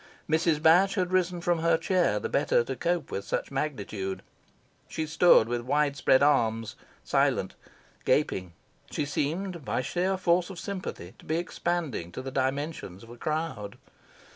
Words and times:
Mrs. 0.27 0.59
Batch 0.59 0.95
had 0.95 1.11
risen 1.11 1.41
from 1.41 1.59
her 1.59 1.77
chair, 1.77 2.17
the 2.19 2.27
better 2.27 2.63
to 2.63 2.75
cope 2.75 3.11
with 3.11 3.23
such 3.23 3.51
magnitude. 3.51 4.23
She 4.87 5.05
stood 5.05 5.47
with 5.47 5.61
wide 5.61 5.95
spread 5.95 6.23
arms, 6.23 6.75
silent, 7.03 7.53
gaping. 8.03 8.53
She 8.89 9.05
seemed, 9.05 9.63
by 9.63 9.83
sheer 9.83 10.17
force 10.17 10.49
of 10.49 10.57
sympathy, 10.57 11.13
to 11.19 11.25
be 11.25 11.35
expanding 11.37 12.11
to 12.13 12.23
the 12.23 12.31
dimensions 12.31 13.03
of 13.03 13.11
a 13.11 13.17
crowd. 13.17 13.77